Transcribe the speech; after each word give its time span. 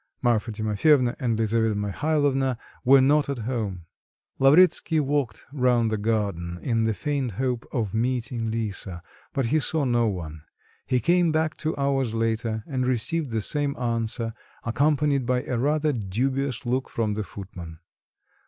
Marfa 0.23 0.51
Timofyevna 0.51 1.15
and 1.19 1.37
Lisaveta 1.37 1.75
Mihalovna 1.75 2.57
were 2.83 3.01
not 3.01 3.29
at 3.29 3.37
home. 3.37 3.85
Lavretsky 4.39 4.99
walked 4.99 5.45
round 5.53 5.91
the 5.91 5.97
garden 5.99 6.57
in 6.63 6.85
the 6.85 6.93
faint 6.95 7.33
hope 7.33 7.67
of 7.71 7.93
meeting 7.93 8.49
Lisa, 8.49 9.03
but 9.31 9.45
he 9.45 9.59
saw 9.59 9.85
no 9.85 10.07
one. 10.07 10.41
He 10.87 10.99
came 10.99 11.31
back 11.31 11.55
two 11.55 11.77
hours 11.77 12.15
later 12.15 12.63
and 12.65 12.87
received 12.87 13.29
the 13.29 13.41
same 13.41 13.77
answer, 13.77 14.33
accompanied 14.63 15.27
by 15.27 15.43
a 15.43 15.59
rather 15.59 15.93
dubious 15.93 16.65
look 16.65 16.89
from 16.89 17.13
the 17.13 17.21
footman. 17.23 17.77